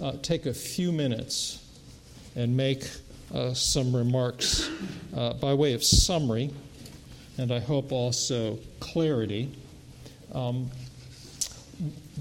[0.00, 1.64] uh, take a few minutes
[2.36, 2.84] and make
[3.34, 4.70] uh, some remarks
[5.16, 6.50] uh, by way of summary,
[7.38, 9.52] and I hope also clarity.
[10.32, 10.70] Um,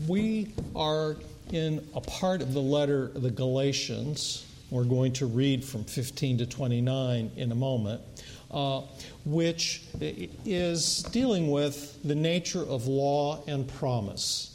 [0.07, 1.15] we are
[1.51, 4.45] in a part of the letter of the Galatians.
[4.69, 8.01] We're going to read from 15 to 29 in a moment,
[8.51, 8.81] uh,
[9.25, 14.48] which is dealing with the nature of law and promise.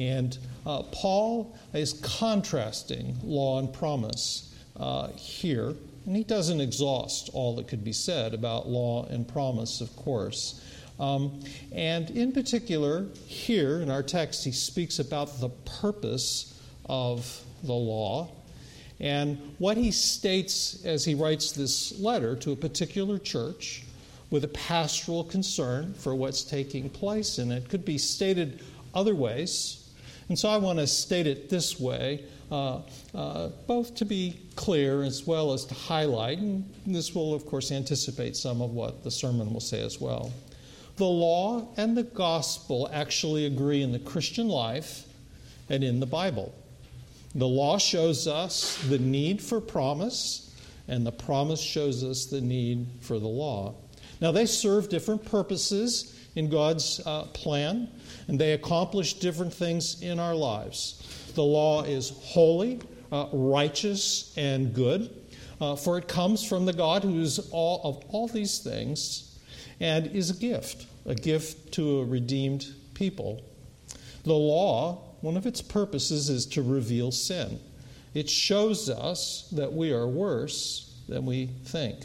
[0.00, 5.74] And uh, Paul is contrasting law and promise uh, here.
[6.06, 10.64] And he doesn't exhaust all that could be said about law and promise, of course.
[10.98, 11.40] Um,
[11.72, 15.50] and in particular, here in our text, he speaks about the
[15.80, 18.30] purpose of the law.
[19.00, 23.84] And what he states as he writes this letter to a particular church
[24.30, 28.60] with a pastoral concern for what's taking place in it could be stated
[28.94, 29.79] other ways.
[30.30, 35.02] And so I want to state it this way, uh, uh, both to be clear
[35.02, 36.38] as well as to highlight.
[36.38, 40.32] And this will, of course, anticipate some of what the sermon will say as well.
[40.98, 45.04] The law and the gospel actually agree in the Christian life
[45.68, 46.54] and in the Bible.
[47.34, 50.54] The law shows us the need for promise,
[50.86, 53.74] and the promise shows us the need for the law.
[54.20, 57.88] Now, they serve different purposes in God's uh, plan,
[58.28, 61.32] and they accomplish different things in our lives.
[61.34, 65.10] The law is holy, uh, righteous, and good,
[65.60, 69.38] uh, for it comes from the God who is all of all these things
[69.80, 73.42] and is a gift a gift to a redeemed people.
[74.24, 77.58] The law, one of its purposes is to reveal sin.
[78.14, 82.04] It shows us that we are worse than we think.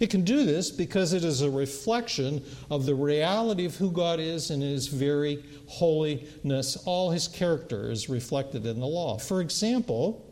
[0.00, 4.20] It can do this because it is a reflection of the reality of who God
[4.20, 6.76] is and His very holiness.
[6.84, 9.18] All His character is reflected in the law.
[9.18, 10.24] For example,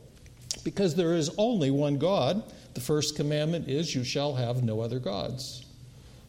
[0.63, 2.43] because there is only one God,
[2.75, 5.67] the first commandment is, You shall have no other gods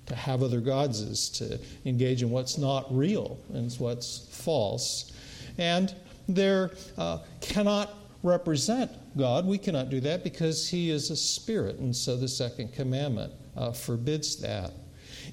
[0.08, 5.12] to have other gods is to engage in what's not real and what's false.
[5.58, 5.94] And
[6.28, 9.46] there uh, cannot represent God.
[9.46, 13.72] We cannot do that because He is a spirit, and so the second commandment uh,
[13.72, 14.72] forbids that.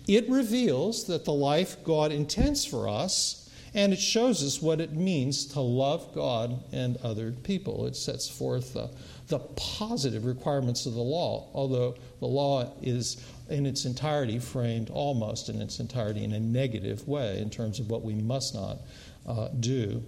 [0.09, 4.93] It reveals that the life God intends for us, and it shows us what it
[4.93, 7.87] means to love God and other people.
[7.87, 8.91] It sets forth the,
[9.29, 15.49] the positive requirements of the law, although the law is in its entirety framed almost
[15.49, 18.79] in its entirety in a negative way in terms of what we must not
[19.27, 20.03] uh, do.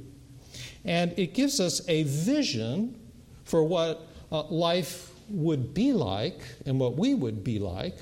[0.85, 2.99] And it gives us a vision
[3.47, 7.97] for what uh, life would be like and what we would be like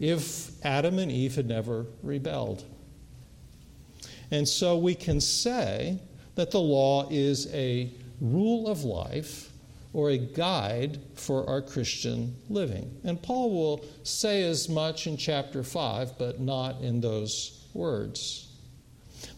[0.00, 2.64] if Adam and Eve had never rebelled.
[4.30, 5.98] And so we can say
[6.34, 7.90] that the law is a
[8.20, 9.50] rule of life
[9.92, 13.00] or a guide for our Christian living.
[13.04, 18.48] And Paul will say as much in chapter 5, but not in those words.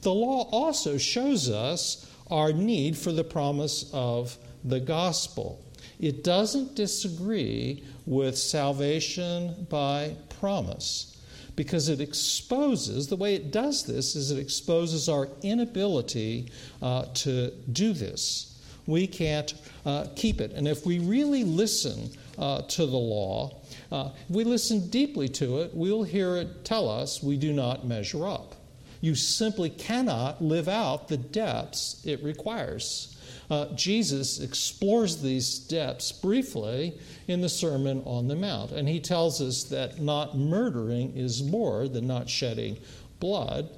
[0.03, 5.65] The law also shows us our need for the promise of the gospel.
[5.99, 11.17] It doesn't disagree with salvation by promise
[11.57, 16.51] because it exposes, the way it does this is it exposes our inability
[16.81, 18.51] uh, to do this
[18.91, 19.55] we can't
[19.87, 20.53] uh, keep it.
[20.53, 23.61] And if we really listen uh, to the law,
[23.93, 27.87] uh, if we listen deeply to it, we'll hear it tell us we do not
[27.87, 28.57] measure up.
[29.01, 33.17] You simply cannot live out the depths it requires.
[33.51, 36.97] Uh, Jesus explores these depths briefly
[37.27, 41.89] in the Sermon on the Mount, and he tells us that not murdering is more
[41.89, 42.79] than not shedding
[43.19, 43.69] blood,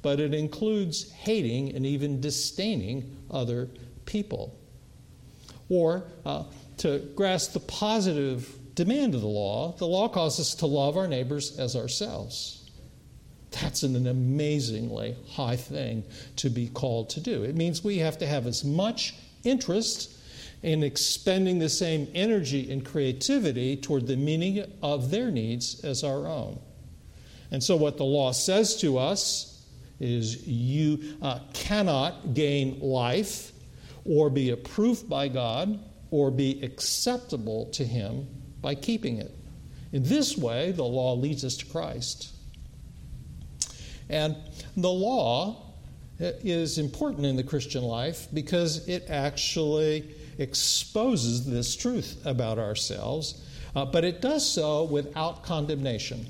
[0.00, 3.68] but it includes hating and even disdaining other
[4.06, 4.58] people.
[5.68, 6.44] Or uh,
[6.78, 11.06] to grasp the positive demand of the law, the law calls us to love our
[11.06, 12.59] neighbors as ourselves.
[13.70, 16.02] That's an amazingly high thing
[16.34, 17.44] to be called to do.
[17.44, 19.14] It means we have to have as much
[19.44, 20.12] interest
[20.64, 26.26] in expending the same energy and creativity toward the meaning of their needs as our
[26.26, 26.58] own.
[27.52, 29.64] And so, what the law says to us
[30.00, 33.52] is you uh, cannot gain life
[34.04, 35.78] or be approved by God
[36.10, 38.26] or be acceptable to Him
[38.60, 39.32] by keeping it.
[39.92, 42.32] In this way, the law leads us to Christ.
[44.10, 44.36] And
[44.76, 45.56] the law
[46.18, 53.42] is important in the Christian life because it actually exposes this truth about ourselves,
[53.74, 56.26] uh, but it does so without condemnation.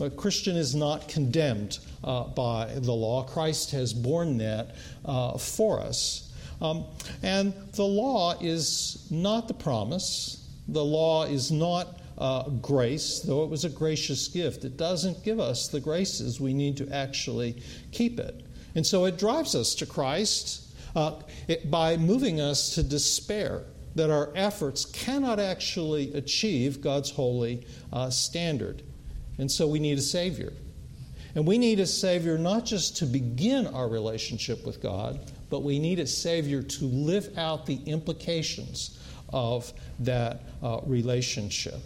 [0.00, 3.24] A Christian is not condemned uh, by the law.
[3.24, 6.32] Christ has borne that uh, for us.
[6.60, 6.84] Um,
[7.22, 13.50] and the law is not the promise, the law is not uh, grace, though it
[13.50, 14.64] was a gracious gift.
[14.64, 17.62] It doesn't give us the graces we need to actually
[17.92, 18.44] keep it.
[18.74, 23.64] And so it drives us to Christ uh, it, by moving us to despair
[23.94, 28.82] that our efforts cannot actually achieve God's holy uh, standard.
[29.38, 30.52] And so we need a Savior.
[31.34, 35.20] And we need a Savior not just to begin our relationship with God,
[35.50, 39.00] but we need a Savior to live out the implications
[39.32, 41.80] of that uh, relationship.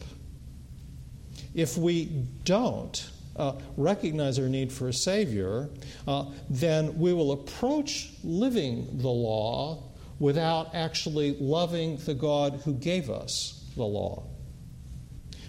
[1.58, 2.04] If we
[2.44, 5.68] don't uh, recognize our need for a Savior,
[6.06, 9.82] uh, then we will approach living the law
[10.20, 14.22] without actually loving the God who gave us the law.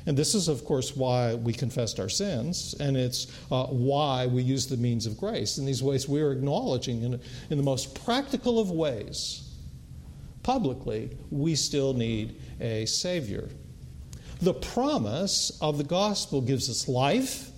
[0.07, 4.41] And this is, of course, why we confessed our sins, and it's uh, why we
[4.41, 5.59] use the means of grace.
[5.59, 7.21] In these ways, we are acknowledging in,
[7.51, 9.47] in the most practical of ways,
[10.41, 13.47] publicly, we still need a Savior.
[14.41, 17.51] The promise of the gospel gives us life,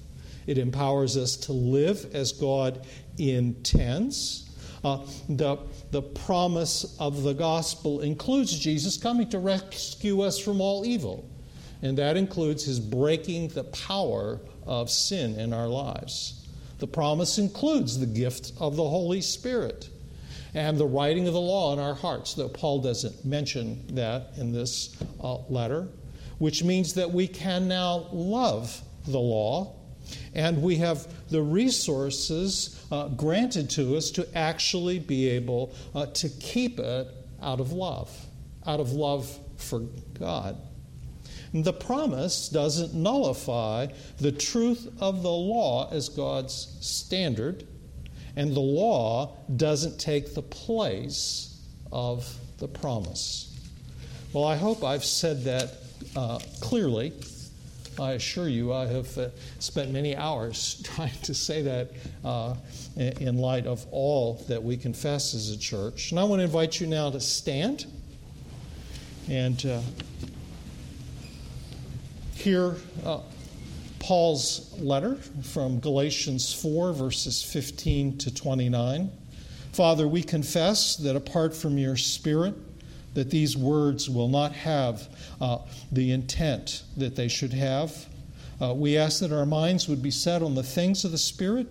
[0.47, 2.85] it empowers us to live as God
[3.17, 4.49] intends.
[4.83, 5.57] Uh, the,
[5.91, 11.29] the promise of the gospel includes Jesus coming to rescue us from all evil,
[11.83, 16.47] and that includes his breaking the power of sin in our lives.
[16.79, 19.87] The promise includes the gift of the Holy Spirit
[20.55, 24.51] and the writing of the law in our hearts, though Paul doesn't mention that in
[24.51, 25.87] this uh, letter,
[26.41, 29.75] which means that we can now love the law
[30.33, 36.27] and we have the resources uh, granted to us to actually be able uh, to
[36.29, 37.07] keep it
[37.43, 38.09] out of love,
[38.65, 39.81] out of love for
[40.19, 40.57] God.
[41.53, 47.67] The promise doesn't nullify the truth of the law as God's standard,
[48.35, 51.61] and the law doesn't take the place
[51.91, 53.47] of the promise.
[54.33, 55.80] Well, I hope I've said that
[56.15, 57.13] uh, clearly.
[57.99, 59.29] I assure you, I have uh,
[59.59, 61.91] spent many hours trying to say that
[62.23, 62.55] uh,
[62.95, 66.11] in light of all that we confess as a church.
[66.11, 67.85] And I want to invite you now to stand
[69.29, 69.81] and uh,
[72.33, 72.75] hear
[73.05, 73.19] uh,
[73.99, 79.11] Paul's letter from Galatians 4, verses 15 to 29.
[79.73, 82.55] Father, we confess that apart from your Spirit,
[83.13, 85.07] that these words will not have
[85.39, 85.59] uh,
[85.91, 88.05] the intent that they should have.
[88.61, 91.67] Uh, we ask that our minds would be set on the things of the Spirit,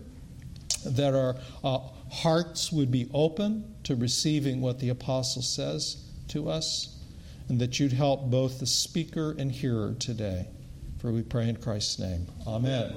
[0.84, 1.78] that our uh,
[2.10, 6.96] hearts would be open to receiving what the apostle says to us,
[7.48, 10.46] and that you'd help both the speaker and hearer today.
[10.98, 12.26] For we pray in Christ's name.
[12.46, 12.94] Amen.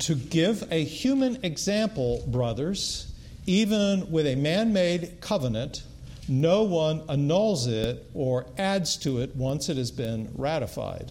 [0.00, 3.12] To give a human example, brothers,
[3.46, 5.82] even with a man made covenant,
[6.30, 11.10] no one annuls it or adds to it once it has been ratified.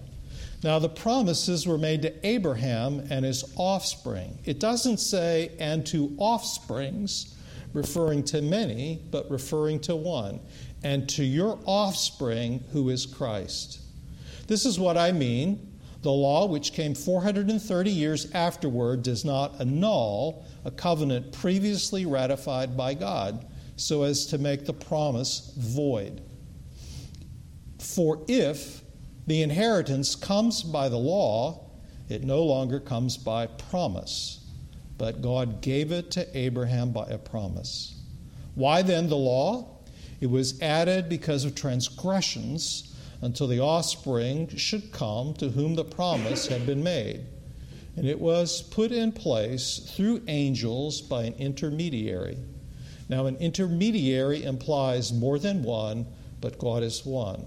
[0.64, 4.40] Now, the promises were made to Abraham and his offspring.
[4.46, 7.36] It doesn't say, and to offsprings,
[7.74, 10.40] referring to many, but referring to one,
[10.84, 13.80] and to your offspring, who is Christ.
[14.48, 15.66] This is what I mean.
[16.02, 22.94] The law, which came 430 years afterward, does not annul a covenant previously ratified by
[22.94, 23.46] God
[23.80, 26.22] so as to make the promise void.
[27.80, 28.82] For if
[29.26, 31.66] the inheritance comes by the law,
[32.10, 34.46] it no longer comes by promise,
[34.98, 37.96] but God gave it to Abraham by a promise.
[38.56, 39.78] Why then the law?
[40.20, 46.48] It was added because of transgressions until the offspring should come to whom the promise
[46.48, 47.22] had been made.
[47.96, 52.38] And it was put in place through angels by an intermediary.
[53.10, 56.06] Now, an intermediary implies more than one,
[56.42, 57.46] but God is one.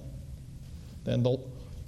[1.05, 1.39] Then the,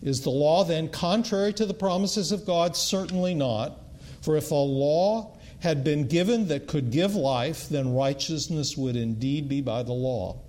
[0.02, 2.76] is the law then contrary to the promises of God?
[2.76, 3.80] Certainly not.
[4.22, 9.48] For if a law had been given that could give life, then righteousness would indeed
[9.48, 10.40] be by the law.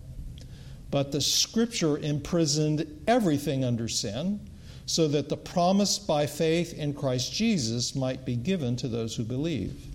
[0.91, 4.39] But the Scripture imprisoned everything under sin,
[4.85, 9.23] so that the promise by faith in Christ Jesus might be given to those who
[9.23, 9.94] believe.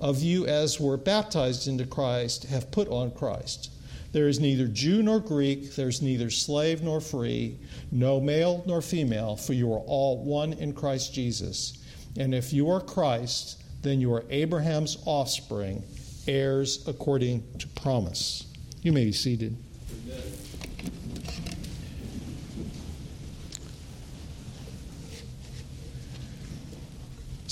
[0.00, 3.70] of you as were baptized into Christ have put on Christ.
[4.12, 7.58] There is neither Jew nor Greek, there's neither slave nor free,
[7.92, 11.78] no male nor female, for you are all one in Christ Jesus.
[12.16, 15.84] And if you are Christ, then you are Abraham's offspring,
[16.26, 18.46] heirs according to promise.
[18.82, 19.56] You may be seated.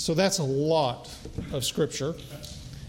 [0.09, 1.07] So that's a lot
[1.53, 2.15] of scripture.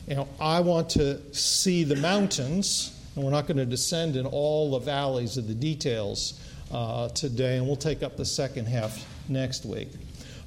[0.08, 4.70] Know, I want to see the mountains, and we're not going to descend in all
[4.70, 6.40] the valleys of the details
[6.72, 9.90] uh, today, and we'll take up the second half next week.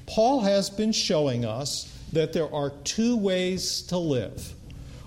[0.06, 4.52] Paul has been showing us that there are two ways to live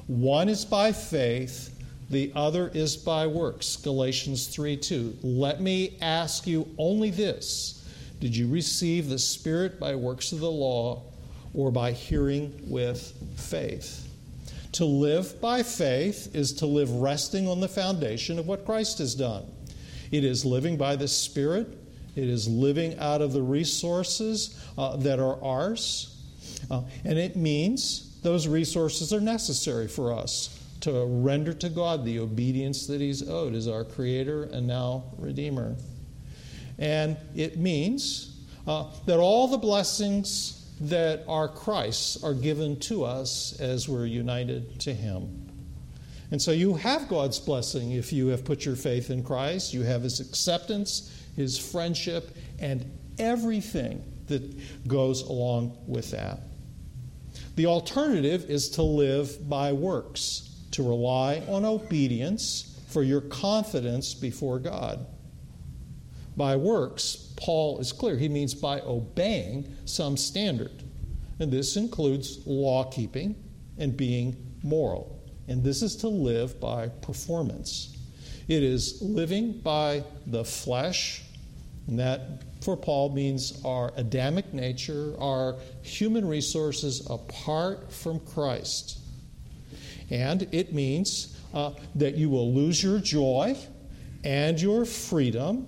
[0.07, 1.77] one is by faith,
[2.09, 3.75] the other is by works.
[3.75, 5.17] Galatians 3 2.
[5.21, 7.85] Let me ask you only this
[8.21, 11.03] Did you receive the Spirit by works of the law?
[11.57, 14.07] Or by hearing with faith.
[14.73, 19.15] To live by faith is to live resting on the foundation of what Christ has
[19.15, 19.43] done.
[20.11, 21.67] It is living by the Spirit,
[22.15, 26.15] it is living out of the resources uh, that are ours,
[26.69, 32.19] uh, and it means those resources are necessary for us to render to God the
[32.19, 35.75] obedience that He's owed as our Creator and now Redeemer.
[36.77, 38.37] And it means
[38.67, 44.79] uh, that all the blessings that our Christ's are given to us as we're united
[44.81, 45.49] to Him.
[46.29, 49.73] And so you have God's blessing if you have put your faith in Christ.
[49.73, 56.39] You have His acceptance, His friendship, and everything that goes along with that.
[57.55, 64.59] The alternative is to live by works, to rely on obedience for your confidence before
[64.59, 65.05] God.
[66.37, 68.15] By works, Paul is clear.
[68.15, 70.83] He means by obeying some standard.
[71.39, 73.35] And this includes law keeping
[73.79, 75.19] and being moral.
[75.47, 77.97] And this is to live by performance.
[78.47, 81.23] It is living by the flesh,
[81.87, 88.99] and that for Paul means our Adamic nature, our human resources apart from Christ.
[90.09, 93.57] And it means uh, that you will lose your joy
[94.23, 95.67] and your freedom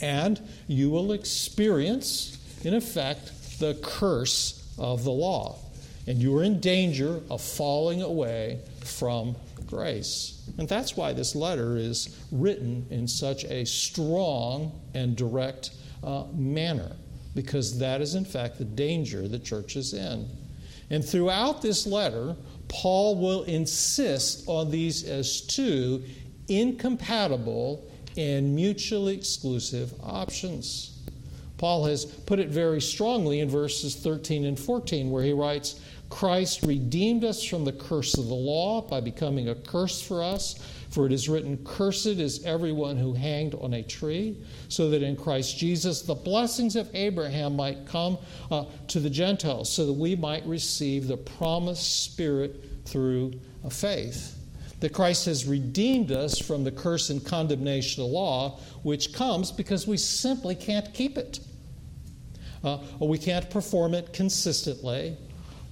[0.00, 5.58] and you will experience, in effect, the curse of the law.
[6.06, 10.42] And you are in danger of falling away from grace.
[10.58, 15.70] And that's why this letter is written in such a strong and direct
[16.02, 16.96] uh, manner,
[17.34, 20.28] because that is, in fact, the danger the church is in.
[20.88, 22.34] And throughout this letter,
[22.68, 26.02] Paul will insist on these as two
[26.48, 30.98] incompatible and mutually exclusive options.
[31.58, 36.62] Paul has put it very strongly in verses 13 and 14, where he writes, Christ
[36.62, 40.54] redeemed us from the curse of the law by becoming a curse for us.
[40.88, 44.38] For it is written, Cursed is everyone who hanged on a tree,
[44.68, 48.16] so that in Christ Jesus the blessings of Abraham might come
[48.50, 53.34] uh, to the Gentiles, so that we might receive the promised Spirit through
[53.70, 54.39] faith
[54.80, 59.52] that Christ has redeemed us from the curse and condemnation of the law, which comes
[59.52, 61.40] because we simply can't keep it.
[62.64, 65.16] Uh, we can't perform it consistently,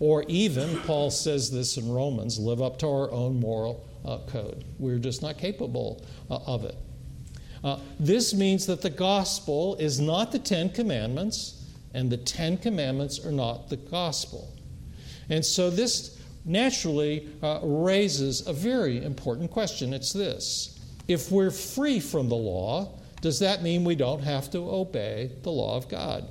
[0.01, 4.65] or even, Paul says this in Romans, live up to our own moral uh, code.
[4.79, 6.77] We're just not capable uh, of it.
[7.65, 13.25] Uh, this means that the gospel is not the Ten Commandments, and the Ten Commandments
[13.25, 14.55] are not the gospel.
[15.29, 16.18] And so this
[16.49, 19.93] naturally uh, raises a very important question.
[19.93, 24.59] It's this If we're free from the law, does that mean we don't have to
[24.59, 26.27] obey the law of God?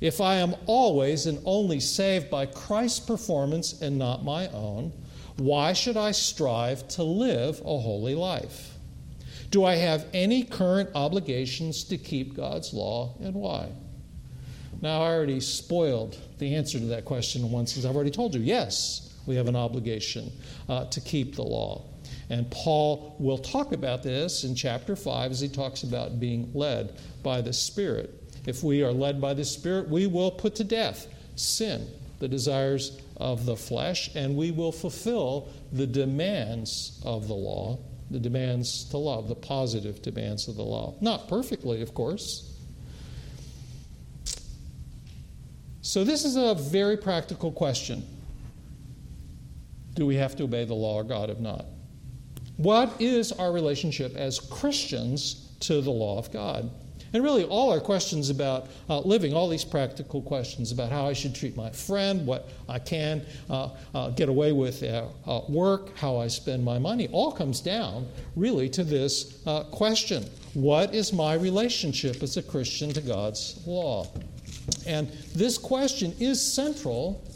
[0.00, 4.92] If I am always and only saved by Christ's performance and not my own,
[5.36, 8.74] why should I strive to live a holy life?
[9.50, 13.68] Do I have any current obligations to keep God's law and why?
[14.80, 18.40] Now, I already spoiled the answer to that question once because I've already told you
[18.40, 20.32] yes, we have an obligation
[20.68, 21.84] uh, to keep the law.
[22.30, 26.98] And Paul will talk about this in chapter 5 as he talks about being led
[27.22, 28.18] by the Spirit.
[28.46, 31.86] If we are led by the Spirit, we will put to death sin,
[32.18, 37.78] the desires of the flesh, and we will fulfill the demands of the law,
[38.10, 40.94] the demands to love, the positive demands of the law.
[41.00, 42.48] Not perfectly, of course.
[45.82, 48.06] So, this is a very practical question.
[49.94, 51.66] Do we have to obey the law of God if not?
[52.56, 56.70] What is our relationship as Christians to the law of God?
[57.14, 61.12] And really, all our questions about uh, living, all these practical questions about how I
[61.12, 66.16] should treat my friend, what I can uh, uh, get away with at work, how
[66.16, 71.34] I spend my money, all comes down really to this uh, question What is my
[71.34, 74.06] relationship as a Christian to God's law?
[74.86, 77.26] And this question is central.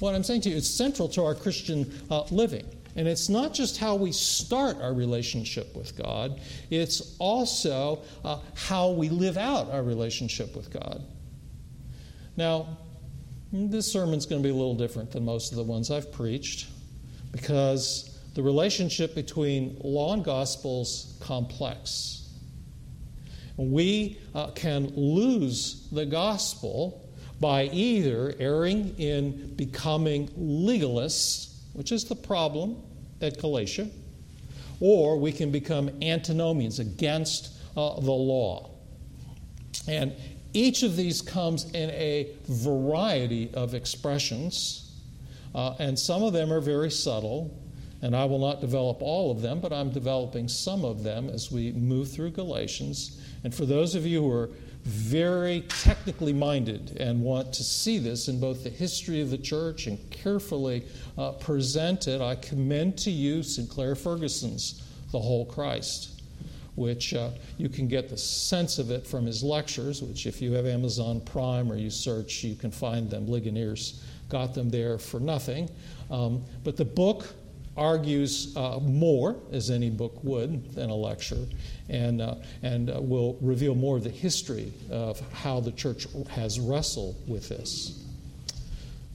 [0.00, 2.66] What I'm saying to you is central to our Christian uh, living.
[2.96, 8.90] And it's not just how we start our relationship with God, it's also uh, how
[8.90, 11.02] we live out our relationship with God.
[12.36, 12.78] Now,
[13.52, 16.68] this sermon's going to be a little different than most of the ones I've preached
[17.32, 22.28] because the relationship between law and gospel is complex.
[23.56, 27.03] We uh, can lose the gospel
[27.40, 32.80] by either erring in becoming legalists which is the problem
[33.20, 33.88] at Galatia,
[34.80, 38.70] or we can become antinomians against uh, the law.
[39.86, 40.12] And
[40.52, 44.92] each of these comes in a variety of expressions,
[45.54, 47.60] uh, and some of them are very subtle,
[48.02, 51.50] and I will not develop all of them, but I'm developing some of them as
[51.50, 53.20] we move through Galatians.
[53.42, 54.50] And for those of you who are
[54.84, 59.86] very technically minded and want to see this in both the history of the church
[59.86, 60.84] and carefully
[61.16, 66.20] uh, present it, I commend to you Sinclair Ferguson's The Whole Christ,
[66.74, 70.52] which uh, you can get the sense of it from his lectures, which, if you
[70.52, 73.26] have Amazon Prime or you search, you can find them.
[73.26, 75.70] Ligonier's got them there for nothing.
[76.10, 77.34] Um, but the book
[77.76, 81.46] argues uh, more, as any book would, than a lecture,
[81.88, 86.60] and, uh, and uh, will reveal more of the history of how the church has
[86.60, 88.00] wrestled with this.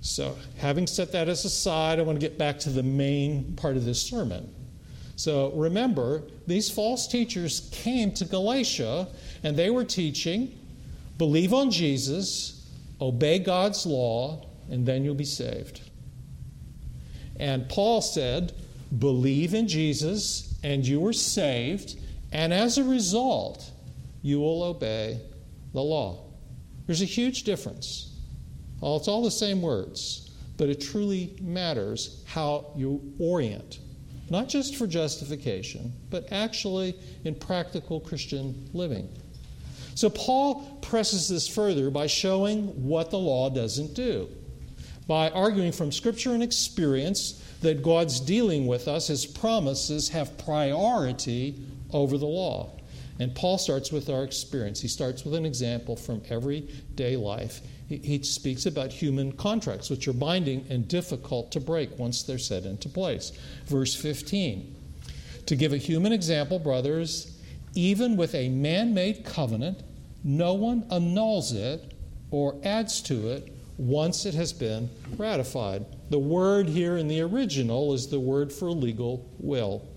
[0.01, 3.75] So, having set that as aside, I want to get back to the main part
[3.75, 4.53] of this sermon.
[5.15, 9.07] So, remember, these false teachers came to Galatia
[9.43, 10.57] and they were teaching
[11.19, 12.65] believe on Jesus,
[12.99, 15.81] obey God's law, and then you'll be saved.
[17.39, 18.53] And Paul said,
[18.97, 21.97] Believe in Jesus, and you are saved,
[22.31, 23.71] and as a result,
[24.21, 25.21] you will obey
[25.73, 26.25] the law.
[26.85, 28.15] There's a huge difference.
[28.81, 33.79] Well, it's all the same words, but it truly matters how you orient,
[34.29, 39.07] not just for justification, but actually in practical Christian living.
[39.95, 44.29] So Paul presses this further by showing what the law doesn't do
[45.09, 51.55] by arguing from Scripture and experience that God's dealing with us, His promises have priority
[51.91, 52.69] over the law.
[53.17, 54.79] And Paul starts with our experience.
[54.79, 57.61] He starts with an example from everyday life.
[57.87, 62.37] He, he, speaks about human contracts, which are binding and difficult to break once they're
[62.37, 63.31] set into place.
[63.65, 64.75] Verse 15
[65.47, 67.35] To give a human example, brothers,
[67.73, 69.79] even with a man made covenant,
[70.23, 71.95] no one annuls it
[72.29, 75.85] or adds to it once it has been ratified.
[76.09, 79.87] The word here in the original is the word for legal will.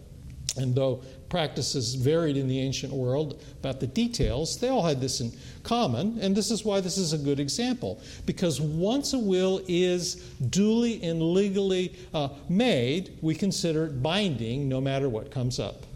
[0.56, 5.20] And though practices varied in the ancient world about the details, they all had this
[5.20, 8.00] in common, and this is why this is a good example.
[8.26, 10.16] Because once a will is
[10.50, 15.86] duly and legally uh, made, we consider it binding no matter what comes up.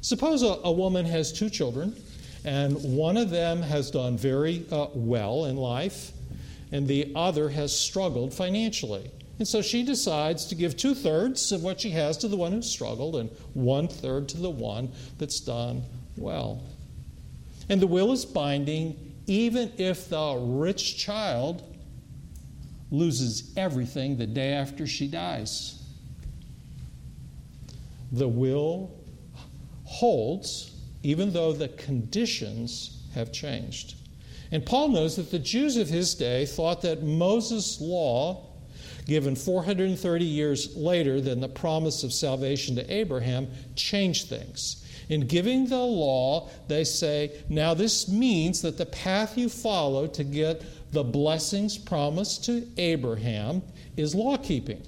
[0.00, 1.94] Suppose a, a woman has two children,
[2.44, 6.12] and one of them has done very uh, well in life,
[6.74, 9.08] and the other has struggled financially.
[9.38, 12.50] And so she decides to give two thirds of what she has to the one
[12.50, 15.84] who struggled and one third to the one that's done
[16.16, 16.64] well.
[17.68, 21.62] And the will is binding even if the rich child
[22.90, 25.80] loses everything the day after she dies.
[28.10, 28.90] The will
[29.84, 30.72] holds
[31.04, 33.94] even though the conditions have changed.
[34.50, 38.46] And Paul knows that the Jews of his day thought that Moses' law,
[39.06, 44.84] given 430 years later than the promise of salvation to Abraham, changed things.
[45.08, 50.24] In giving the law, they say, now this means that the path you follow to
[50.24, 53.62] get the blessings promised to Abraham
[53.96, 54.82] is law keeping.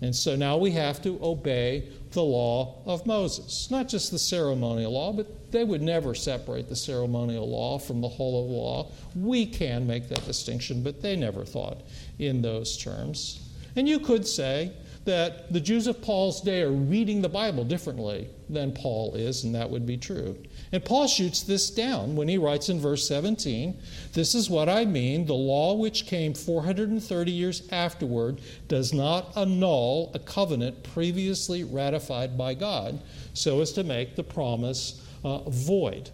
[0.00, 3.70] And so now we have to obey the law of Moses.
[3.70, 8.08] Not just the ceremonial law, but they would never separate the ceremonial law from the
[8.08, 8.90] whole of the law.
[9.14, 11.82] We can make that distinction, but they never thought
[12.18, 13.48] in those terms.
[13.76, 14.72] And you could say
[15.04, 19.54] that the Jews of Paul's day are reading the Bible differently than Paul is, and
[19.54, 20.36] that would be true.
[20.72, 23.78] And Paul shoots this down when he writes in verse 17
[24.12, 25.24] This is what I mean.
[25.24, 32.54] The law which came 430 years afterward does not annul a covenant previously ratified by
[32.54, 33.00] God
[33.32, 36.10] so as to make the promise uh, void.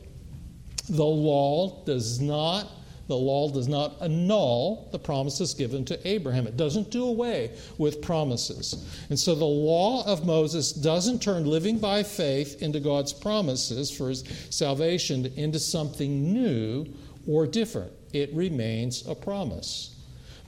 [0.89, 2.71] The law does not
[3.09, 6.47] the law does not annul the promises given to Abraham.
[6.47, 8.85] It doesn't do away with promises.
[9.11, 14.09] And so the law of Moses doesn't turn living by faith into God's promises for
[14.09, 16.87] his salvation into something new
[17.29, 17.93] or different.
[18.13, 19.95] It remains a promise.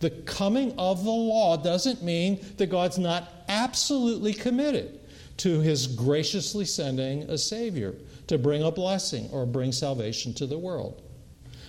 [0.00, 5.00] The coming of the law doesn't mean that God's not absolutely committed
[5.38, 7.94] to his graciously sending a Savior
[8.26, 11.02] to bring a blessing or bring salvation to the world.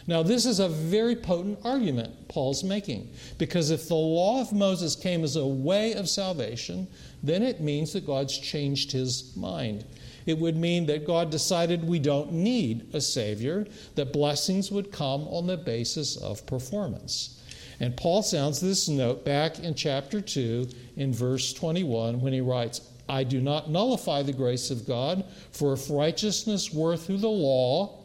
[0.10, 4.96] Now, this is a very potent argument Paul's making, because if the law of Moses
[4.96, 6.88] came as a way of salvation,
[7.22, 9.86] then it means that God's changed his mind.
[10.26, 15.28] It would mean that God decided we don't need a Savior, that blessings would come
[15.28, 17.40] on the basis of performance.
[17.80, 22.82] And Paul sounds this note back in chapter 2 in verse 21 when he writes,
[23.08, 27.99] I do not nullify the grace of God, for if righteousness were through the law,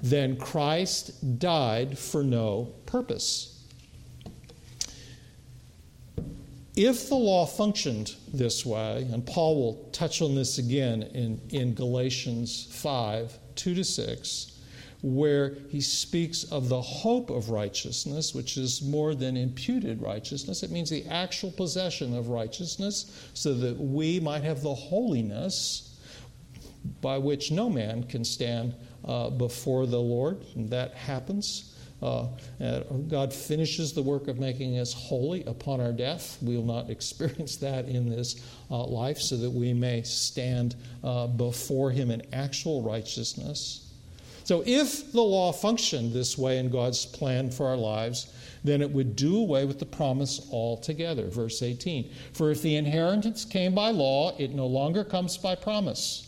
[0.00, 3.52] then Christ died for no purpose.
[6.76, 11.74] If the law functioned this way, and Paul will touch on this again in, in
[11.74, 14.52] Galatians 5 2 to 6,
[15.02, 20.62] where he speaks of the hope of righteousness, which is more than imputed righteousness.
[20.62, 25.96] It means the actual possession of righteousness, so that we might have the holiness
[27.00, 28.74] by which no man can stand
[29.06, 30.44] uh, before the Lord.
[30.54, 31.72] And that happens.
[32.02, 32.26] Uh,
[33.08, 36.38] God finishes the work of making us holy upon our death.
[36.42, 41.26] We will not experience that in this uh, life, so that we may stand uh,
[41.26, 43.82] before Him in actual righteousness.
[44.44, 48.90] So, if the law functioned this way in God's plan for our lives, then it
[48.90, 51.26] would do away with the promise altogether.
[51.28, 56.25] Verse 18 For if the inheritance came by law, it no longer comes by promise.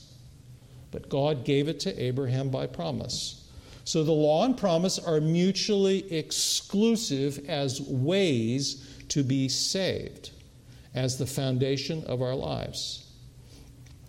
[0.91, 3.45] But God gave it to Abraham by promise.
[3.85, 10.31] So the law and promise are mutually exclusive as ways to be saved,
[10.95, 13.07] as the foundation of our lives.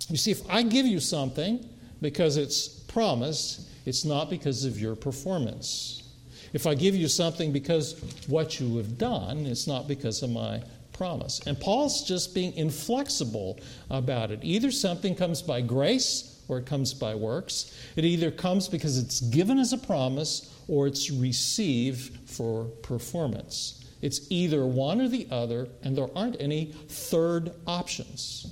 [0.10, 1.66] You see, if I give you something
[2.02, 6.04] because it's promised, it's not because of your performance.
[6.52, 7.94] If I give you something because
[8.28, 10.62] what you have done, it's not because of my
[10.94, 11.40] promise.
[11.46, 14.40] And Paul's just being inflexible about it.
[14.42, 17.74] Either something comes by grace or it comes by works.
[17.96, 23.86] It either comes because it's given as a promise or it's received for performance.
[24.02, 28.48] It's either one or the other, and there aren't any third options.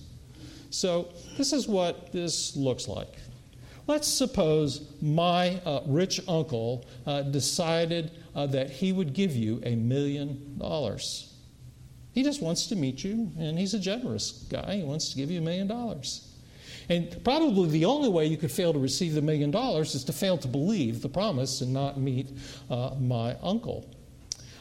[0.70, 3.16] So, this is what this looks like.
[3.88, 9.76] Let's suppose my uh, rich uncle uh, decided uh, that he would give you a
[9.76, 11.34] million dollars.
[12.12, 14.78] He just wants to meet you, and he's a generous guy.
[14.78, 16.27] He wants to give you a million dollars.
[16.90, 20.14] And probably the only way you could fail to receive the million dollars is to
[20.14, 22.30] fail to believe the promise and not meet
[22.70, 23.90] uh, my uncle.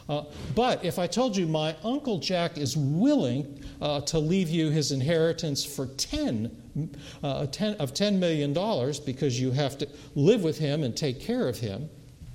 [0.09, 4.71] Uh, but if I told you my Uncle Jack is willing uh, to leave you
[4.71, 6.91] his inheritance for 10,
[7.25, 8.53] uh, 10 of $10 million
[9.05, 11.89] because you have to live with him and take care of him,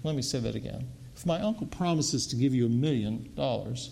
[0.03, 0.85] let me say that again.
[1.15, 3.91] If my uncle promises to give you a million dollars,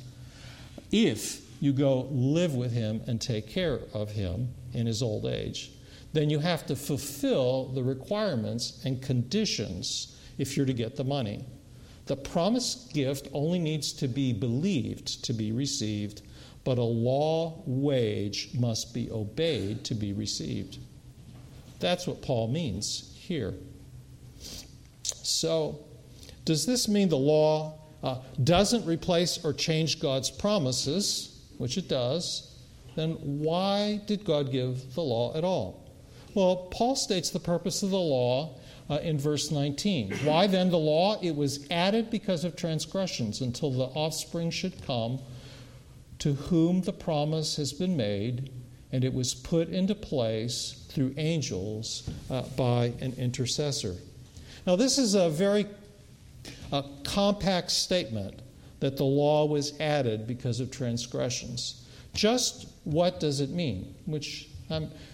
[0.91, 5.71] if you go live with him and take care of him in his old age,
[6.13, 11.45] then you have to fulfill the requirements and conditions if you're to get the money.
[12.07, 16.23] The promised gift only needs to be believed to be received,
[16.63, 20.79] but a law wage must be obeyed to be received.
[21.79, 23.53] That's what Paul means here.
[25.03, 25.85] So,
[26.45, 32.57] does this mean the law uh, doesn't replace or change God's promises, which it does?
[32.95, 35.88] Then why did God give the law at all?
[36.39, 38.55] Well, Paul states the purpose of the law
[38.89, 40.19] uh, in verse 19.
[40.23, 41.19] Why then the law?
[41.21, 45.19] It was added because of transgressions until the offspring should come
[46.19, 48.53] to whom the promise has been made,
[48.93, 53.97] and it was put into place through angels uh, by an intercessor.
[54.65, 55.67] Now, this is a very
[56.71, 58.41] uh, compact statement
[58.79, 61.85] that the law was added because of transgressions.
[62.13, 63.93] Just what does it mean?
[64.05, 64.48] Which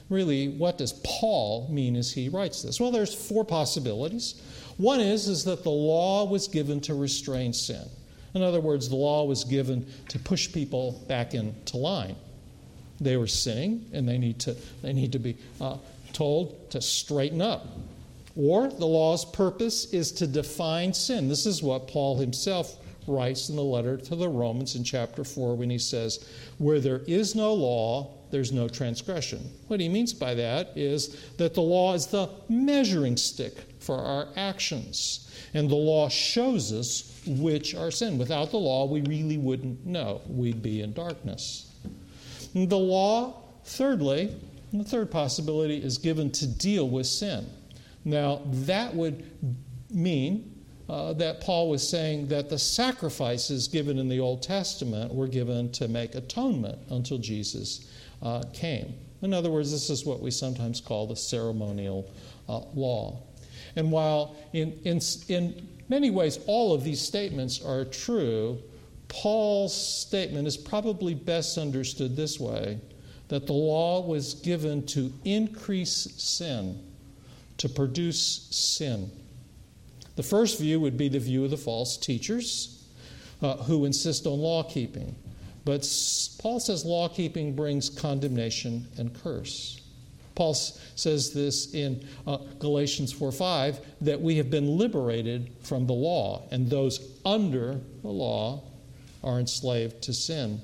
[0.09, 2.79] really, what does Paul mean as he writes this?
[2.79, 4.41] Well, there's four possibilities.
[4.77, 7.85] One is, is that the law was given to restrain sin.
[8.33, 12.17] In other words, the law was given to push people back into line.
[12.99, 15.77] They were sinning, and they need to, they need to be uh,
[16.11, 17.65] told to straighten up.
[18.35, 21.29] Or the law's purpose is to define sin.
[21.29, 22.75] This is what Paul himself
[23.07, 27.01] writes in the letter to the Romans in chapter 4 when he says, Where there
[27.07, 29.51] is no law, there's no transgression.
[29.67, 34.27] What he means by that is that the law is the measuring stick for our
[34.35, 35.31] actions.
[35.53, 38.17] And the law shows us which are sin.
[38.17, 40.21] Without the law, we really wouldn't know.
[40.27, 41.71] We'd be in darkness.
[42.53, 44.35] And the law, thirdly,
[44.73, 47.47] the third possibility is given to deal with sin.
[48.03, 49.23] Now, that would
[49.89, 50.51] mean
[50.87, 55.71] uh, that Paul was saying that the sacrifices given in the Old Testament were given
[55.73, 57.89] to make atonement until Jesus
[58.21, 58.93] uh, came.
[59.21, 62.11] In other words, this is what we sometimes call the ceremonial
[62.47, 63.23] uh, law.
[63.75, 68.59] And while in, in, in many ways all of these statements are true,
[69.07, 72.79] Paul's statement is probably best understood this way
[73.27, 76.83] that the law was given to increase sin,
[77.57, 79.09] to produce sin.
[80.15, 82.87] The first view would be the view of the false teachers
[83.41, 85.15] uh, who insist on law keeping.
[85.65, 85.81] But
[86.39, 89.81] Paul says law keeping brings condemnation and curse.
[90.35, 95.93] Paul says this in uh, Galatians 4 5 that we have been liberated from the
[95.93, 98.63] law, and those under the law
[99.23, 100.61] are enslaved to sin.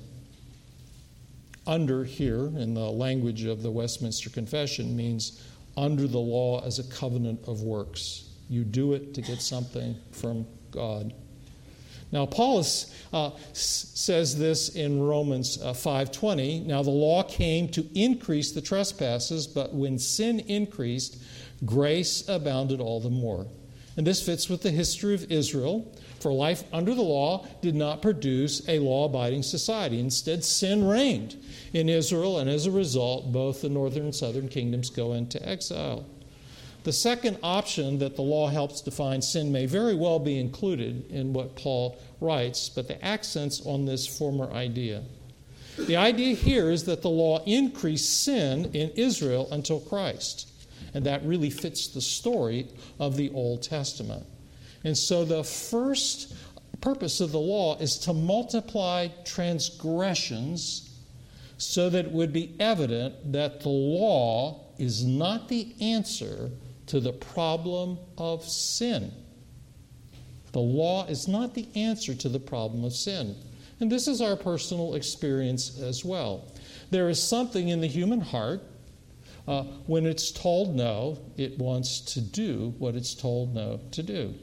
[1.66, 5.42] Under here, in the language of the Westminster Confession, means
[5.76, 8.28] under the law as a covenant of works.
[8.48, 11.14] You do it to get something from God.
[12.12, 16.66] Now, Paul is, uh, says this in Romans uh, 5.20.
[16.66, 21.16] Now, the law came to increase the trespasses, but when sin increased,
[21.64, 23.46] grace abounded all the more.
[23.96, 25.90] And this fits with the history of Israel.
[26.20, 29.98] For life under the law did not produce a law abiding society.
[29.98, 34.88] Instead, sin reigned in Israel, and as a result, both the northern and southern kingdoms
[34.88, 36.06] go into exile.
[36.84, 41.32] The second option that the law helps define sin may very well be included in
[41.32, 45.02] what Paul writes, but the accent's on this former idea.
[45.78, 50.50] The idea here is that the law increased sin in Israel until Christ.
[50.92, 52.66] And that really fits the story
[52.98, 54.26] of the Old Testament.
[54.84, 56.34] And so the first
[56.80, 60.90] purpose of the law is to multiply transgressions
[61.56, 66.50] so that it would be evident that the law is not the answer
[66.86, 69.12] to the problem of sin.
[70.52, 73.36] The law is not the answer to the problem of sin.
[73.80, 76.52] And this is our personal experience as well.
[76.90, 78.62] There is something in the human heart.
[79.48, 84.34] Uh, when it's told no, it wants to do what it's told no to do.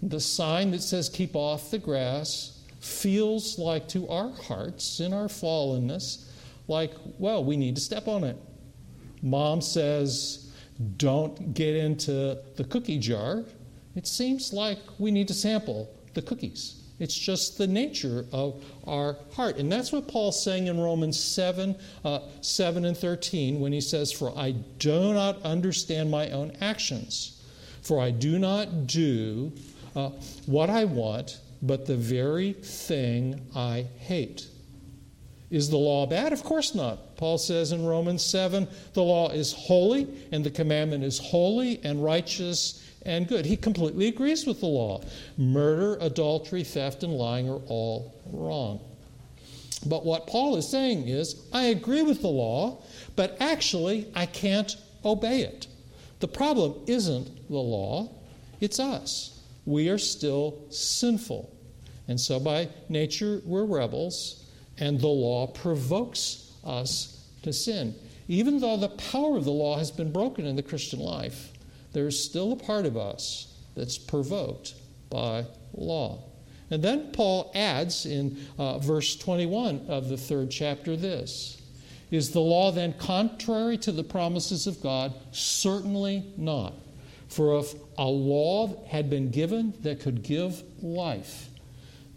[0.00, 5.26] The sign that says keep off the grass feels like to our hearts, in our
[5.26, 6.26] fallenness,
[6.68, 8.36] like, well, we need to step on it.
[9.22, 10.45] Mom says,
[10.96, 13.44] don't get into the cookie jar,
[13.94, 16.82] it seems like we need to sample the cookies.
[16.98, 19.56] It's just the nature of our heart.
[19.56, 24.12] And that's what Paul's saying in Romans 7, uh, 7 and 13 when he says,
[24.12, 27.42] For I do not understand my own actions,
[27.82, 29.52] for I do not do
[29.94, 30.10] uh,
[30.46, 34.46] what I want, but the very thing I hate.
[35.50, 36.32] Is the law bad?
[36.32, 37.16] Of course not.
[37.16, 42.02] Paul says in Romans 7 the law is holy, and the commandment is holy and
[42.02, 43.46] righteous and good.
[43.46, 45.02] He completely agrees with the law.
[45.38, 48.80] Murder, adultery, theft, and lying are all wrong.
[49.86, 52.82] But what Paul is saying is, I agree with the law,
[53.14, 55.68] but actually I can't obey it.
[56.18, 58.10] The problem isn't the law,
[58.60, 59.40] it's us.
[59.64, 61.52] We are still sinful.
[62.08, 64.45] And so by nature, we're rebels
[64.78, 67.94] and the law provokes us to sin.
[68.28, 71.52] Even though the power of the law has been broken in the Christian life,
[71.92, 74.74] there's still a part of us that's provoked
[75.10, 76.24] by law.
[76.70, 81.62] And then Paul adds in uh, verse 21 of the third chapter this
[82.10, 85.14] Is the law then contrary to the promises of God?
[85.30, 86.74] Certainly not.
[87.28, 91.48] For if a law had been given that could give life,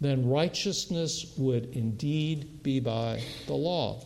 [0.00, 4.02] then righteousness would indeed be by the law.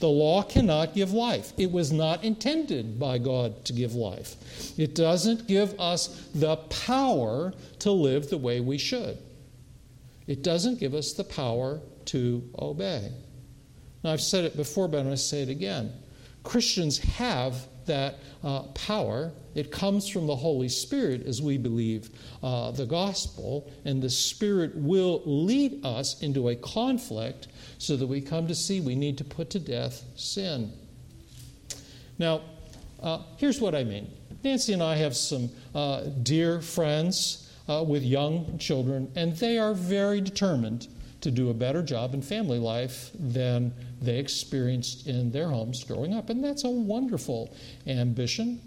[0.00, 1.52] The law cannot give life.
[1.56, 4.36] It was not intended by God to give life.
[4.78, 9.18] It doesn't give us the power to live the way we should.
[10.26, 13.10] It doesn't give us the power to obey.
[14.04, 15.92] Now, I've said it before, but I'm going to say it again.
[16.44, 19.32] Christians have that uh, power.
[19.54, 22.10] It comes from the Holy Spirit as we believe
[22.42, 27.48] uh, the gospel, and the Spirit will lead us into a conflict
[27.78, 30.72] so that we come to see we need to put to death sin.
[32.18, 32.42] Now,
[33.02, 34.10] uh, here's what I mean
[34.44, 39.74] Nancy and I have some uh, dear friends uh, with young children, and they are
[39.74, 40.88] very determined
[41.20, 46.14] to do a better job in family life than they experienced in their homes growing
[46.14, 46.30] up.
[46.30, 47.54] And that's a wonderful
[47.86, 48.60] ambition.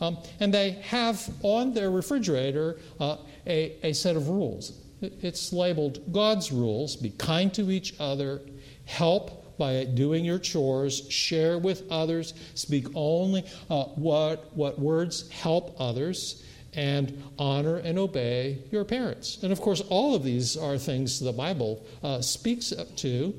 [0.00, 4.72] Um, and they have on their refrigerator uh, a, a set of rules.
[5.02, 8.40] It's labeled God's rules be kind to each other,
[8.84, 15.76] help by doing your chores, share with others, speak only uh, what, what words help
[15.78, 16.42] others,
[16.74, 19.42] and honor and obey your parents.
[19.42, 23.34] And of course, all of these are things the Bible uh, speaks to.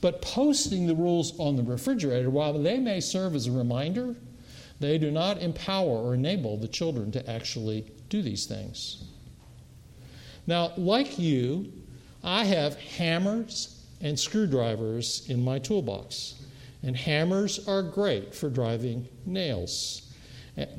[0.00, 4.16] But posting the rules on the refrigerator, while they may serve as a reminder,
[4.80, 9.04] they do not empower or enable the children to actually do these things.
[10.46, 11.72] Now, like you,
[12.24, 16.34] I have hammers and screwdrivers in my toolbox.
[16.82, 20.11] And hammers are great for driving nails,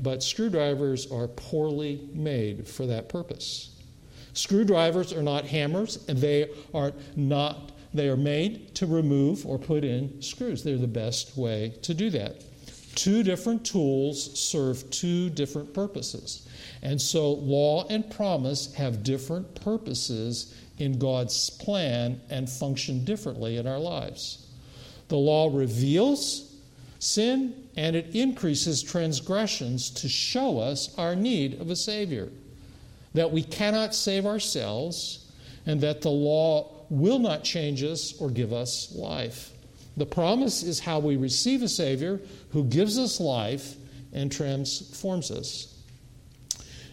[0.00, 3.70] but screwdrivers are poorly made for that purpose.
[4.32, 9.84] Screwdrivers are not hammers, and they are not they are made to remove or put
[9.84, 10.64] in screws.
[10.64, 12.42] They're the best way to do that.
[12.96, 16.48] Two different tools serve two different purposes.
[16.82, 23.66] And so, law and promise have different purposes in God's plan and function differently in
[23.66, 24.46] our lives.
[25.08, 26.53] The law reveals
[27.04, 32.30] sin and it increases transgressions to show us our need of a Savior.
[33.12, 35.30] That we cannot save ourselves,
[35.66, 39.52] and that the law will not change us or give us life.
[39.96, 43.76] The promise is how we receive a Savior who gives us life
[44.12, 45.74] and transforms us.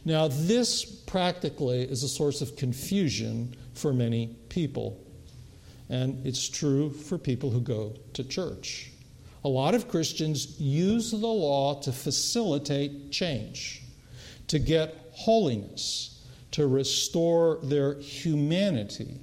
[0.05, 4.99] Now, this practically is a source of confusion for many people,
[5.89, 8.90] and it's true for people who go to church.
[9.43, 13.81] A lot of Christians use the law to facilitate change,
[14.47, 19.19] to get holiness, to restore their humanity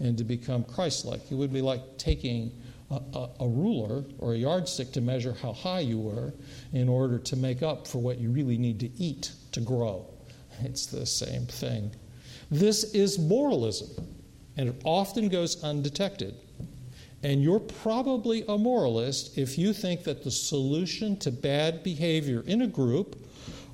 [0.00, 1.30] and to become Christ like.
[1.30, 2.52] It would be like taking
[2.90, 6.32] a, a, a, ruler or a yardstick to measure how high you were
[6.72, 10.06] in order to make up for what you really need to eat to grow.
[10.62, 11.94] It's the same thing.
[12.50, 14.06] This is moralism,
[14.56, 16.34] and it often goes undetected.
[17.22, 22.62] And you're probably a moralist if you think that the solution to bad behavior in
[22.62, 23.26] a group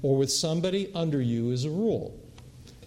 [0.03, 2.21] or with somebody under you is a rule.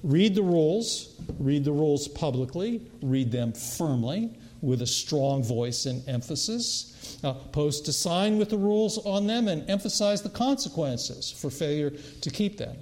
[0.04, 6.08] Read the rules, read the rules publicly, read them firmly with a strong voice and
[6.08, 7.18] emphasis.
[7.52, 11.92] Post a sign with the rules on them and emphasize the consequences for failure
[12.22, 12.76] to keep them.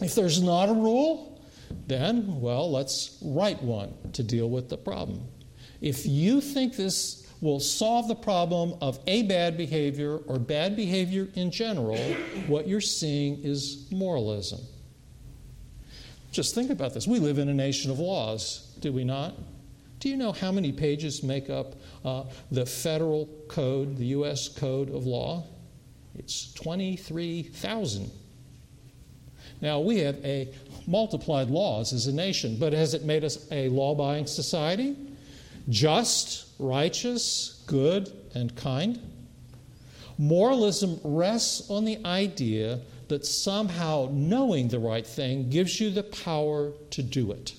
[0.00, 1.40] If there's not a rule,
[1.86, 5.22] then, well, let's write one to deal with the problem.
[5.84, 11.28] If you think this will solve the problem of a bad behavior or bad behavior
[11.34, 11.98] in general,
[12.46, 14.60] what you're seeing is moralism.
[16.32, 17.06] Just think about this.
[17.06, 19.34] We live in a nation of laws, do we not?
[20.00, 24.48] Do you know how many pages make up uh, the federal code, the U.S.
[24.48, 25.44] Code of Law?
[26.14, 28.10] It's 23,000.
[29.60, 30.48] Now, we have a
[30.86, 34.96] multiplied laws as a nation, but has it made us a law abiding society?
[35.68, 39.00] Just, righteous, good, and kind?
[40.18, 46.72] Moralism rests on the idea that somehow knowing the right thing gives you the power
[46.90, 47.54] to do it.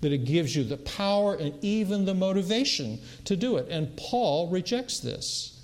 [0.00, 3.68] That it gives you the power and even the motivation to do it.
[3.68, 5.60] And Paul rejects this.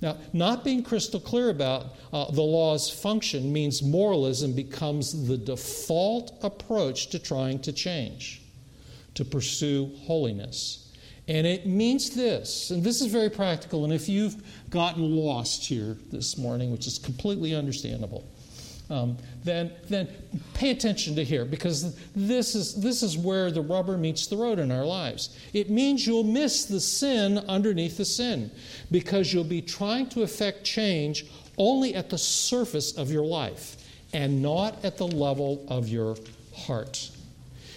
[0.00, 6.38] Now, not being crystal clear about uh, the law's function means moralism becomes the default
[6.42, 8.42] approach to trying to change,
[9.14, 10.83] to pursue holiness.
[11.26, 14.36] And it means this, and this is very practical, and if you've
[14.68, 18.28] gotten lost here this morning, which is completely understandable,
[18.90, 20.08] um, then, then
[20.52, 24.58] pay attention to here because this is, this is where the rubber meets the road
[24.58, 25.38] in our lives.
[25.54, 28.50] It means you'll miss the sin underneath the sin
[28.90, 31.24] because you'll be trying to effect change
[31.56, 33.76] only at the surface of your life
[34.12, 36.16] and not at the level of your
[36.54, 37.10] heart.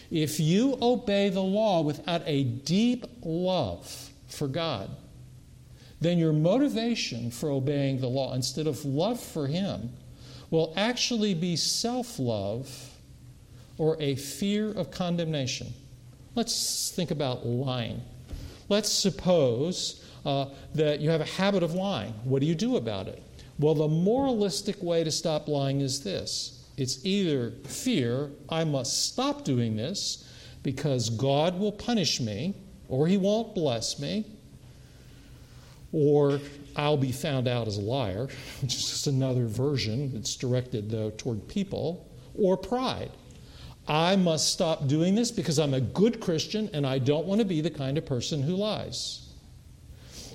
[0.09, 4.89] If you obey the law without a deep love for God,
[5.99, 9.91] then your motivation for obeying the law, instead of love for Him,
[10.49, 12.91] will actually be self love
[13.77, 15.73] or a fear of condemnation.
[16.35, 18.01] Let's think about lying.
[18.69, 22.13] Let's suppose uh, that you have a habit of lying.
[22.23, 23.21] What do you do about it?
[23.59, 29.43] Well, the moralistic way to stop lying is this it's either fear, I must stop
[29.43, 30.29] doing this
[30.63, 32.55] because God will punish me,
[32.87, 34.25] or He won't bless me,
[35.91, 36.39] or
[36.75, 38.27] I'll be found out as a liar,
[38.61, 40.11] which is just another version.
[40.15, 43.11] It's directed, though, toward people, or pride.
[43.87, 47.45] I must stop doing this because I'm a good Christian and I don't want to
[47.45, 49.29] be the kind of person who lies.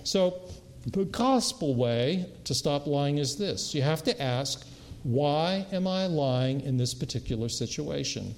[0.05, 0.40] So,
[0.86, 4.66] the gospel way to stop lying is this you have to ask,
[5.03, 8.34] Why am I lying in this particular situation?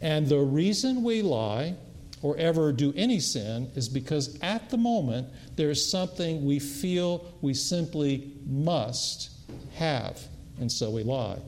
[0.00, 1.74] And the reason we lie
[2.22, 7.32] or ever do any sin is because at the moment there is something we feel
[7.42, 9.30] we simply must
[9.74, 10.20] have,
[10.60, 11.38] and so we lie.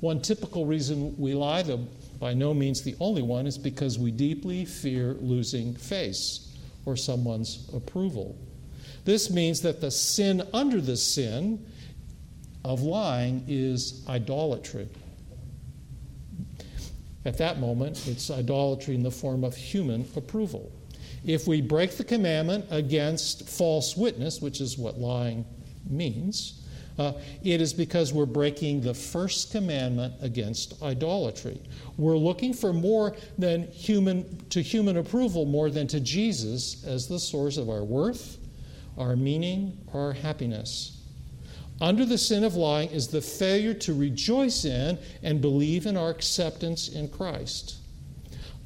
[0.00, 1.86] One typical reason we lie, though
[2.18, 6.54] by no means the only one, is because we deeply fear losing face
[6.84, 8.36] or someone's approval.
[9.04, 11.64] This means that the sin under the sin
[12.64, 14.88] of lying is idolatry.
[17.24, 20.72] At that moment, it's idolatry in the form of human approval.
[21.24, 25.44] If we break the commandment against false witness, which is what lying
[25.88, 26.60] means,
[26.98, 31.60] uh, it is because we're breaking the first commandment against idolatry.
[31.96, 37.18] We're looking for more than human to human approval more than to Jesus as the
[37.18, 38.38] source of our worth,
[38.98, 40.99] our meaning, our happiness.
[41.80, 46.10] Under the sin of lying is the failure to rejoice in and believe in our
[46.10, 47.76] acceptance in Christ.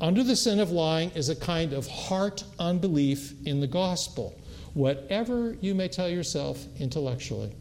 [0.01, 4.39] Under the sin of lying is a kind of heart unbelief in the gospel,
[4.73, 7.53] whatever you may tell yourself intellectually.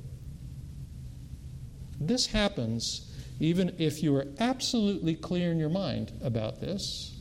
[1.99, 7.19] This happens even if you are absolutely clear in your mind about this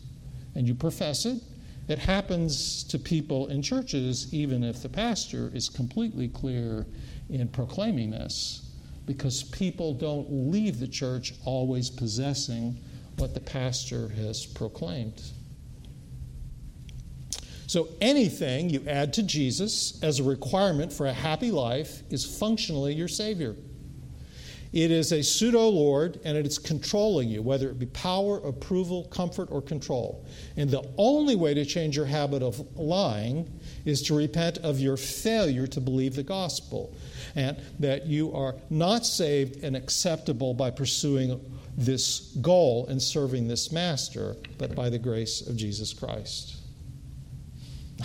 [0.54, 1.42] and you profess it.
[1.88, 6.86] It happens to people in churches even if the pastor is completely clear
[7.32, 8.70] in proclaiming this
[9.06, 12.78] because people don't leave the church always possessing
[13.16, 15.22] what the pastor has proclaimed.
[17.66, 22.94] So, anything you add to Jesus as a requirement for a happy life is functionally
[22.94, 23.56] your Savior.
[24.72, 29.04] It is a pseudo Lord and it is controlling you, whether it be power, approval,
[29.04, 30.26] comfort, or control.
[30.56, 34.96] And the only way to change your habit of lying is to repent of your
[34.96, 36.94] failure to believe the gospel
[37.34, 41.40] and that you are not saved and acceptable by pursuing
[41.76, 46.56] this goal and serving this master, but by the grace of Jesus Christ.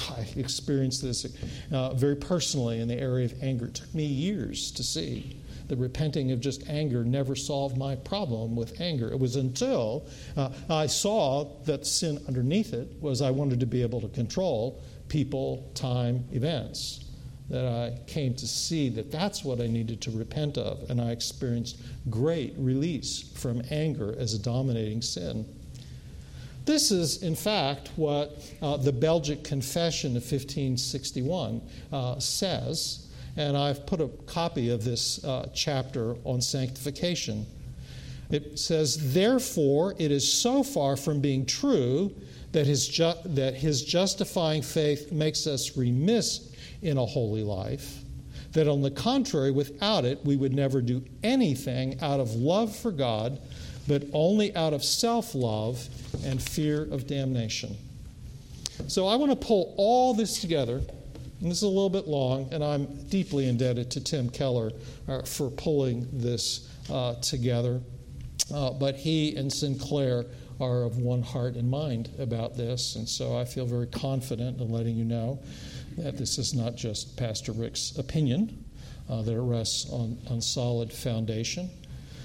[0.09, 1.25] I experienced this
[1.71, 3.65] uh, very personally in the area of anger.
[3.65, 8.55] It took me years to see that repenting of just anger never solved my problem
[8.55, 9.11] with anger.
[9.11, 10.07] It was until
[10.37, 14.81] uh, I saw that sin underneath it was I wanted to be able to control
[15.09, 17.06] people, time, events
[17.49, 21.11] that I came to see that that's what I needed to repent of, and I
[21.11, 21.79] experienced
[22.09, 25.45] great release from anger as a dominating sin.
[26.65, 31.61] This is, in fact, what uh, the Belgic Confession of 1561
[31.93, 37.45] uh, says, and I've put a copy of this uh, chapter on sanctification.
[38.29, 42.13] It says, Therefore, it is so far from being true
[42.51, 47.99] that his, ju- that his justifying faith makes us remiss in a holy life.
[48.53, 52.91] That on the contrary, without it, we would never do anything out of love for
[52.91, 53.39] God,
[53.87, 55.87] but only out of self love
[56.25, 57.75] and fear of damnation.
[58.87, 60.81] So I want to pull all this together.
[61.39, 64.71] And this is a little bit long, and I'm deeply indebted to Tim Keller
[65.07, 67.79] uh, for pulling this uh, together.
[68.51, 70.25] Uh, but he and Sinclair
[70.59, 74.71] are of one heart and mind about this, and so I feel very confident in
[74.71, 75.39] letting you know
[75.97, 78.63] that this is not just Pastor Rick's opinion,
[79.09, 81.69] uh, that it rests on, on solid foundation.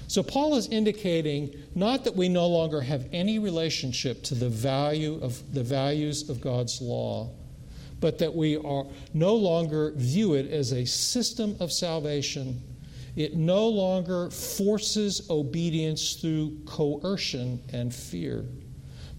[0.07, 5.19] So, Paul is indicating not that we no longer have any relationship to the value
[5.21, 7.31] of the values of God's law,
[7.99, 12.61] but that we are no longer view it as a system of salvation.
[13.15, 18.45] It no longer forces obedience through coercion and fear.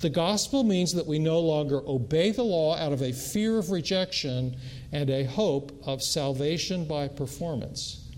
[0.01, 3.71] The gospel means that we no longer obey the law out of a fear of
[3.71, 4.57] rejection
[4.93, 8.11] and a hope of salvation by performance.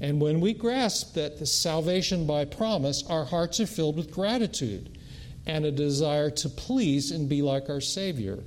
[0.00, 4.98] And when we grasp that the salvation by promise, our hearts are filled with gratitude
[5.46, 8.44] and a desire to please and be like our Savior.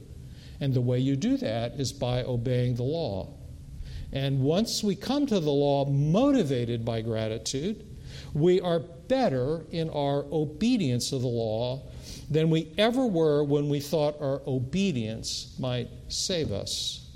[0.59, 3.33] And the way you do that is by obeying the law.
[4.11, 7.85] And once we come to the law motivated by gratitude,
[8.33, 11.83] we are better in our obedience of the law
[12.29, 17.07] than we ever were when we thought our obedience might save us.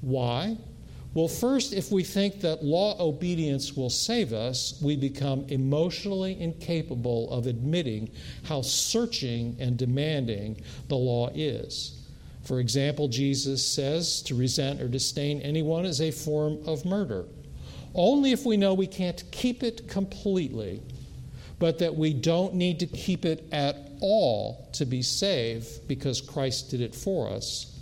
[0.00, 0.56] Why?
[1.14, 7.30] Well, first, if we think that law obedience will save us, we become emotionally incapable
[7.30, 8.10] of admitting
[8.44, 12.06] how searching and demanding the law is.
[12.44, 17.24] For example, Jesus says to resent or disdain anyone is a form of murder.
[17.94, 20.82] Only if we know we can't keep it completely
[21.58, 26.70] but that we don't need to keep it at all to be saved because Christ
[26.70, 27.78] did it for us,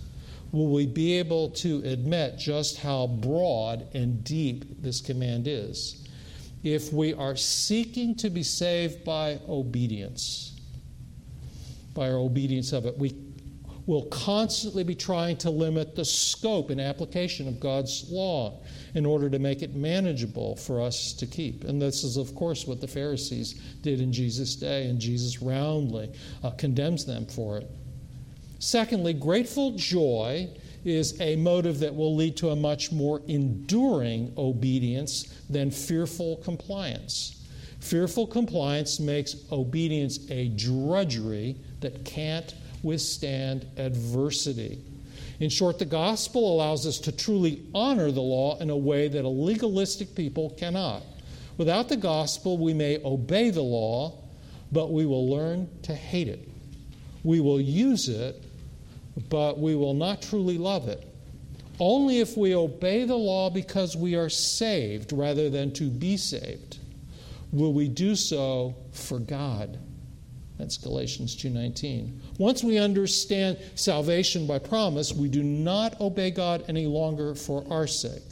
[0.53, 6.07] will we be able to admit just how broad and deep this command is?
[6.67, 10.53] if we are seeking to be saved by obedience,
[11.95, 12.99] by our obedience of it.
[12.99, 13.11] We
[13.87, 18.61] will constantly be trying to limit the scope and application of God's law
[18.95, 21.64] in order to make it manageable for us to keep.
[21.64, 26.12] And this is, of course, what the Pharisees did in Jesus' day, and Jesus roundly
[26.43, 27.70] uh, condemns them for it.
[28.59, 30.49] Secondly, grateful joy
[30.84, 37.45] is a motive that will lead to a much more enduring obedience than fearful compliance.
[37.80, 44.79] Fearful compliance makes obedience a drudgery that can't withstand adversity.
[45.39, 49.24] In short, the gospel allows us to truly honor the law in a way that
[49.24, 51.03] a legalistic people cannot.
[51.59, 54.14] Without the gospel, we may obey the law,
[54.72, 56.49] but we will learn to hate it.
[57.22, 58.43] We will use it,
[59.29, 61.07] but we will not truly love it.
[61.79, 66.79] Only if we obey the law because we are saved rather than to be saved
[67.53, 69.79] will we do so for God.
[70.59, 72.21] That's Galatians 2:19.
[72.39, 77.87] Once we understand salvation by promise, we do not obey God any longer for our
[77.87, 78.23] sake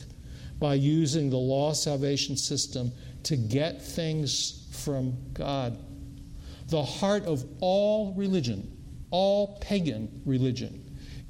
[0.58, 2.92] by using the law salvation system
[3.24, 5.76] to get things from God.
[6.68, 8.70] The heart of all religion,
[9.10, 10.80] all pagan religion,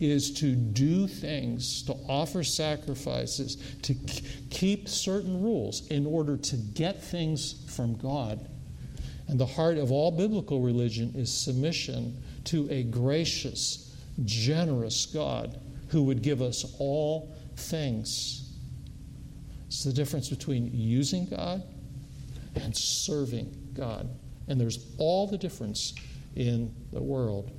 [0.01, 3.95] is to do things, to offer sacrifices, to
[4.51, 8.49] keep certain rules in order to get things from God.
[9.29, 15.59] And the heart of all biblical religion is submission to a gracious, generous God
[15.89, 18.53] who would give us all things.
[19.69, 21.63] It's the difference between using God
[22.55, 24.09] and serving God.
[24.49, 25.95] And there's all the difference
[26.37, 27.51] in the world.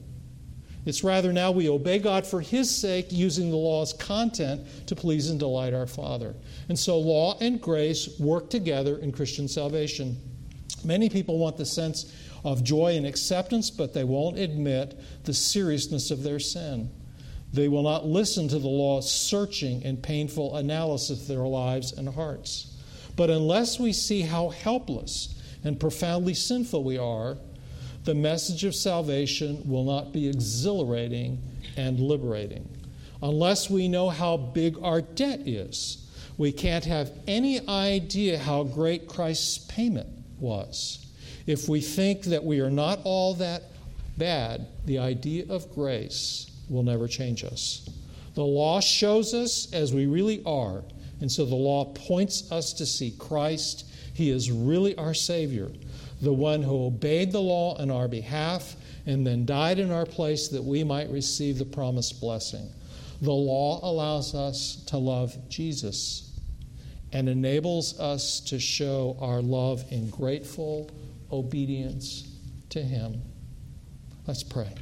[0.86, 5.32] It's rather now we obey God for His sake, using the law's content to please
[5.32, 6.36] and delight our Father.
[6.70, 10.18] And so law and grace work together in Christian salvation.
[10.86, 12.14] Many people want the sense
[12.44, 16.92] of joy and acceptance, but they won't admit the seriousness of their sin.
[17.52, 22.08] They will not listen to the law's searching and painful analysis of their lives and
[22.08, 22.72] hearts.
[23.16, 27.38] But unless we see how helpless and profoundly sinful we are,
[28.04, 31.42] the message of salvation will not be exhilarating
[31.76, 32.70] and liberating.
[33.24, 36.06] Unless we know how big our debt is,
[36.38, 40.10] we can't have any idea how great Christ's payment
[40.40, 41.06] was.
[41.48, 43.64] If we think that we are not all that
[44.18, 47.88] bad, the idea of grace will never change us.
[48.34, 50.84] The law shows us as we really are,
[51.22, 53.86] and so the law points us to see Christ.
[54.14, 55.72] He is really our Savior,
[56.22, 58.76] the one who obeyed the law on our behalf
[59.06, 62.68] and then died in our place that we might receive the promised blessing.
[63.22, 66.25] The law allows us to love Jesus
[67.16, 70.92] and enables us to show our love in grateful
[71.32, 72.28] obedience
[72.68, 73.22] to Him.
[74.28, 74.76] Let's pray.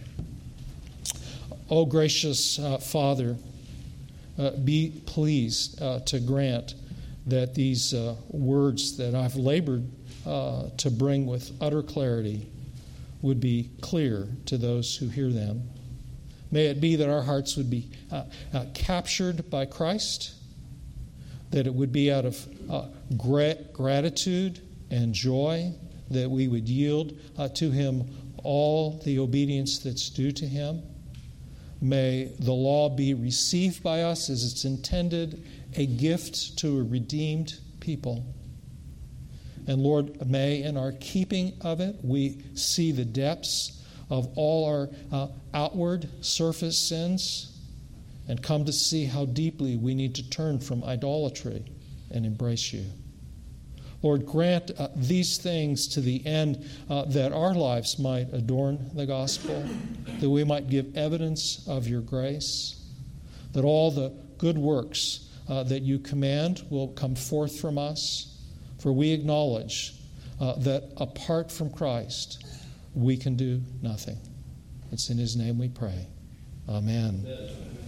[1.69, 3.37] Oh, gracious uh, Father,
[4.39, 6.73] uh, be pleased uh, to grant
[7.27, 9.87] that these uh, words that I've labored
[10.25, 12.49] uh, to bring with utter clarity
[13.21, 15.69] would be clear to those who hear them.
[16.51, 18.23] May it be that our hearts would be uh,
[18.73, 20.33] captured by Christ
[21.53, 25.71] that it would be out of uh, gratitude and joy
[26.09, 28.09] that we would yield uh, to Him
[28.43, 30.81] all the obedience that's due to Him.
[31.79, 35.45] May the law be received by us as it's intended,
[35.75, 38.25] a gift to a redeemed people.
[39.67, 44.89] And Lord, may in our keeping of it, we see the depths of all our
[45.11, 47.52] uh, outward surface sins
[48.27, 51.63] and come to see how deeply we need to turn from idolatry
[52.11, 52.85] and embrace you.
[54.01, 59.05] Lord, grant uh, these things to the end uh, that our lives might adorn the
[59.05, 59.65] gospel,
[60.19, 62.83] that we might give evidence of your grace,
[63.53, 68.37] that all the good works uh, that you command will come forth from us,
[68.79, 69.93] for we acknowledge
[70.41, 72.45] uh, that apart from Christ,
[72.93, 74.17] we can do nothing.
[74.91, 76.07] It's in his name we pray.
[76.67, 77.25] Amen.
[77.25, 77.82] Amen.